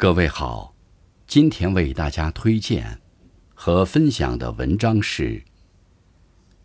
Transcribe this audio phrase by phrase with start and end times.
[0.00, 0.72] 各位好，
[1.26, 3.00] 今天为大家推荐
[3.52, 5.24] 和分享的文章是《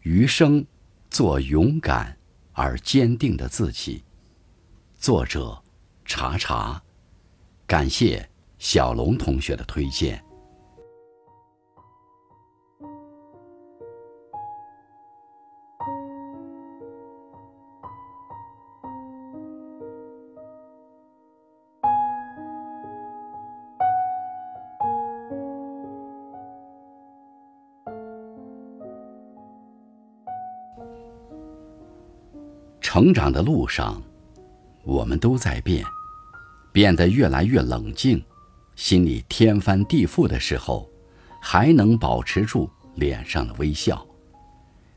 [0.00, 0.66] 余生
[1.10, 2.18] 做勇敢
[2.54, 3.98] 而坚定的自己》，
[5.00, 5.62] 作者
[6.04, 6.82] 查查，
[7.68, 8.28] 感谢
[8.58, 10.20] 小龙同学的推荐。
[32.92, 34.02] 成长的路上，
[34.82, 35.84] 我们都在变，
[36.72, 38.20] 变得越来越冷静，
[38.74, 40.90] 心里天翻地覆的时候，
[41.40, 44.04] 还能保持住脸上的微笑，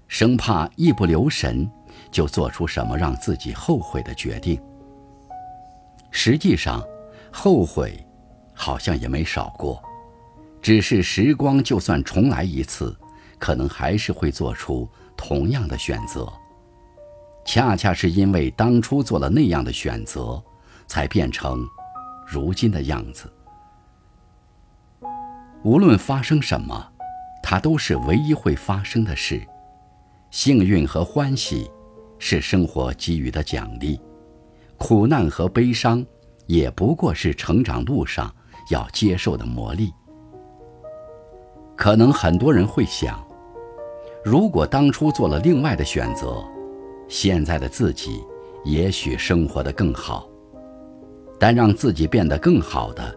[0.08, 1.70] 生怕一不留神
[2.12, 4.60] 就做出什么让自己后悔的决定。
[6.10, 6.84] 实际上，
[7.32, 8.04] 后悔
[8.55, 9.80] 好像也没少过，
[10.64, 12.98] 只是时光就算重来一次，
[13.38, 16.28] 可能还是会做出同样的选择。
[17.46, 20.41] 恰恰是因为当初做了那样的选择，
[20.88, 21.66] 才变成
[22.26, 23.32] 如今的样子。
[25.63, 26.91] 无论发生什么，
[27.41, 29.41] 它都是唯一会发生的事。
[30.32, 31.70] 幸运和欢喜
[32.18, 34.00] 是生活给予的奖励，
[34.78, 36.04] 苦难和悲伤
[36.48, 38.34] 也不过是成长路上
[38.72, 39.91] 要接受的磨砺。
[41.76, 43.22] 可能很多人会想，
[44.24, 46.44] 如果当初做了另外的选择。
[47.07, 48.23] 现在的自己，
[48.63, 50.27] 也许生活的更好，
[51.40, 53.15] 但让自己变得更好的，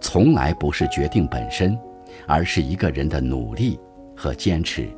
[0.00, 1.78] 从来不是决定本身，
[2.26, 3.78] 而是一个人的努力
[4.16, 4.88] 和坚持。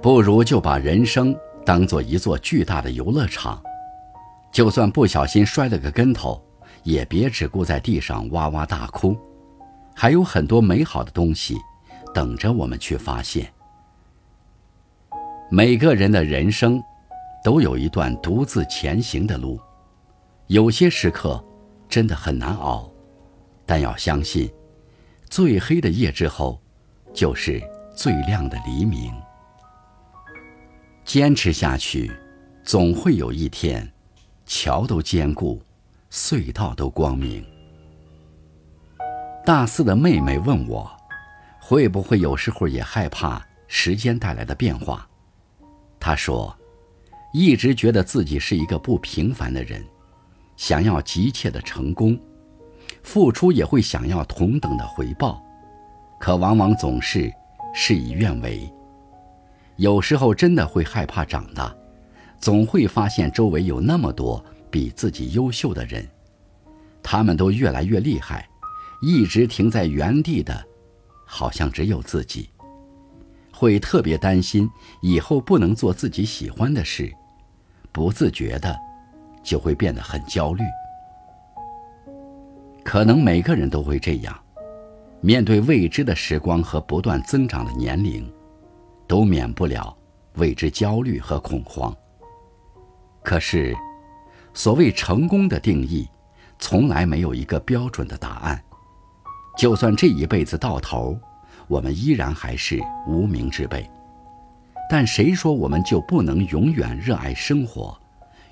[0.00, 3.62] 不如就把人生当做一座巨大的游乐场，
[4.52, 6.42] 就算不小心摔了个跟头，
[6.82, 9.16] 也别只顾在地上哇哇大哭，
[9.94, 11.56] 还有很多美好的东西，
[12.12, 13.46] 等着我们去发现。
[15.54, 16.82] 每个人的人生，
[17.44, 19.60] 都有一段独自前行的路，
[20.46, 21.44] 有些时刻
[21.90, 22.90] 真的很难熬，
[23.66, 24.50] 但要相信，
[25.28, 26.58] 最黑的夜之后，
[27.12, 27.62] 就是
[27.94, 29.12] 最亮的黎明。
[31.04, 32.10] 坚持下去，
[32.64, 33.86] 总会有一天，
[34.46, 35.60] 桥都坚固，
[36.10, 37.44] 隧道都光明。
[39.44, 40.90] 大四的妹妹问我，
[41.60, 45.06] 会不会有时候也害怕时间带来的变化？
[46.04, 46.52] 他说
[47.32, 49.80] ：“一直觉得自己是一个不平凡的人，
[50.56, 52.18] 想要急切的成功，
[53.04, 55.40] 付出也会想要同等的回报，
[56.18, 57.32] 可往往总是
[57.72, 58.68] 事与愿违。
[59.76, 61.72] 有时候真的会害怕长大，
[62.40, 66.04] 总会发现周围有那么多比自己优秀的人，
[67.00, 68.48] 他们都越来越厉害，
[69.00, 70.66] 一直停在原地的，
[71.24, 72.50] 好像只有自己。”
[73.62, 74.68] 会特别担心
[75.02, 77.14] 以后不能做自己喜欢的事，
[77.92, 78.76] 不自觉的
[79.40, 80.64] 就会变得很焦虑。
[82.82, 84.36] 可能每个人都会这样，
[85.20, 88.28] 面对未知的时光和不断增长的年龄，
[89.06, 89.96] 都免不了
[90.38, 91.96] 为之焦虑和恐慌。
[93.22, 93.76] 可是，
[94.52, 96.08] 所谓成功的定义，
[96.58, 98.60] 从来没有一个标准的答案。
[99.56, 101.16] 就算这一辈子到头。
[101.72, 103.88] 我们依然还是无名之辈，
[104.90, 107.98] 但谁说我们就不能永远热爱生活，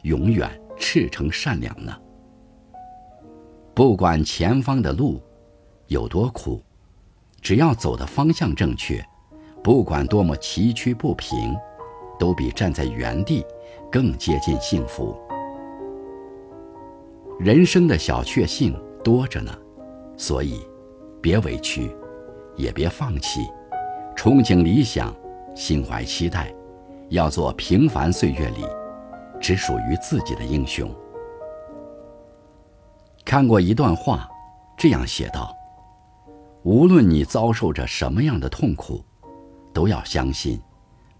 [0.04, 1.94] 永远赤诚善良呢？
[3.74, 5.20] 不管前方的路
[5.88, 6.62] 有多苦，
[7.42, 9.04] 只要走的方向正确，
[9.62, 11.54] 不管多么崎岖不平，
[12.18, 13.44] 都比站在原地
[13.92, 15.14] 更接近幸福。
[17.38, 19.54] 人生的小确幸多着呢，
[20.16, 20.66] 所以
[21.20, 21.94] 别委屈。
[22.56, 23.40] 也别放弃，
[24.16, 25.14] 憧憬理想，
[25.54, 26.52] 心怀期待，
[27.08, 28.64] 要做平凡岁月里
[29.40, 30.90] 只属于自己的英雄。
[33.24, 34.28] 看过一段话，
[34.76, 35.54] 这样写道：
[36.62, 39.04] 无论你遭受着什么样的痛苦，
[39.72, 40.60] 都要相信，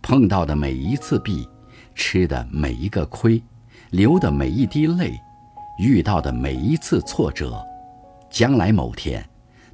[0.03, 1.49] 碰到的每一次壁，
[1.95, 3.43] 吃的每一个亏，
[3.91, 5.13] 流的每一滴泪，
[5.79, 7.65] 遇到的每一次挫折，
[8.29, 9.25] 将来某天。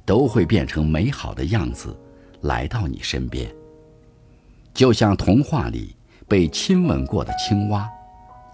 [0.07, 1.93] 都会变成美好的样子，
[2.41, 3.53] 来到你身边。
[4.73, 5.93] 就像童话里
[6.29, 7.89] 被亲吻过的青蛙，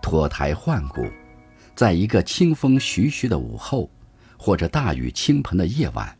[0.01, 1.05] 脱胎换骨，
[1.75, 3.87] 在一个清风徐徐的午后，
[4.35, 6.17] 或者大雨倾盆的夜晚，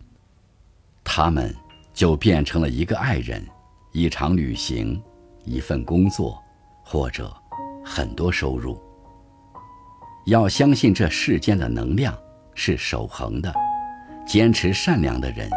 [1.04, 1.52] 他们
[1.96, 3.44] 就变成了一个爱人，
[3.92, 5.02] 一场旅行，
[5.46, 6.40] 一份工作，
[6.84, 7.36] 或者
[7.84, 8.80] 很多收入。
[10.28, 12.16] 要相信这世间的能量，
[12.54, 13.52] 是守恒的，
[14.26, 15.50] 坚持善良的人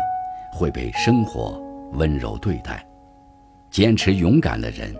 [0.52, 1.60] 会被生活
[1.92, 2.84] 温柔对待，
[3.70, 4.94] 坚持勇敢的人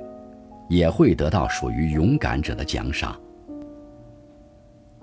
[0.68, 3.18] 也会得到属于勇敢者的奖赏。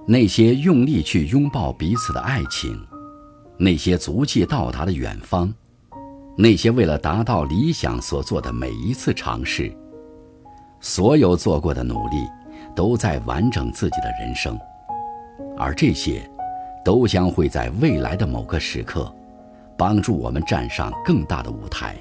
[0.05, 2.77] 那些用力去拥抱彼此的爱情，
[3.57, 5.53] 那些足迹到达的远方，
[6.37, 9.71] 那些为了达到理想所做的每一次尝试，
[10.81, 12.27] 所有做过的努力，
[12.75, 14.59] 都在完整自己的人生，
[15.57, 16.29] 而这些，
[16.83, 19.13] 都将会在未来的某个时刻，
[19.77, 21.95] 帮助我们站上更大的舞台，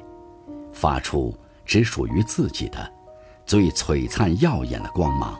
[0.72, 1.34] 发出
[1.64, 2.92] 只属于自己的、
[3.46, 5.38] 最璀璨耀眼的光芒。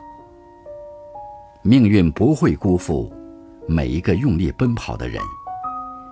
[1.61, 3.11] 命运不会辜负
[3.67, 5.21] 每一个用力奔跑的人，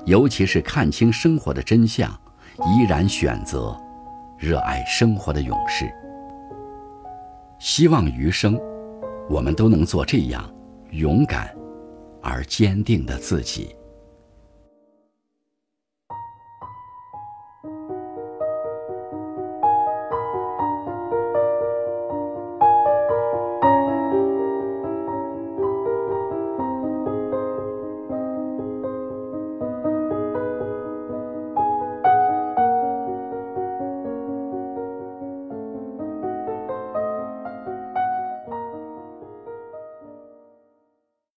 [0.06, 2.10] 尤其是看清生活的真相，
[2.68, 3.77] 依然选择
[4.38, 5.92] 热爱生活的勇士。
[7.60, 8.60] 希望余生，
[9.30, 10.44] 我们都能做这样
[10.92, 11.54] 勇敢
[12.21, 13.75] 而坚定的自己。